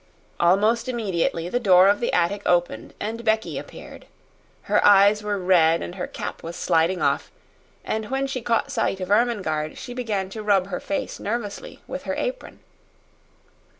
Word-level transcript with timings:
Almost 0.39 0.89
immediately 0.89 1.47
the 1.47 1.59
door 1.59 1.87
of 1.87 1.99
the 1.99 2.11
attic 2.11 2.41
opened 2.43 2.95
and 2.99 3.23
Becky 3.23 3.59
appeared. 3.59 4.07
Her 4.63 4.83
eyes 4.83 5.21
were 5.21 5.37
red 5.37 5.83
and 5.83 5.93
her 5.93 6.07
cap 6.07 6.41
was 6.41 6.55
sliding 6.55 7.03
off, 7.03 7.29
and 7.85 8.09
when 8.09 8.25
she 8.25 8.41
caught 8.41 8.71
sight 8.71 8.99
of 8.99 9.11
Ermengarde 9.11 9.77
she 9.77 9.93
began 9.93 10.31
to 10.31 10.41
rub 10.41 10.65
her 10.69 10.79
face 10.79 11.19
nervously 11.19 11.81
with 11.85 12.05
her 12.05 12.15
apron. 12.15 12.61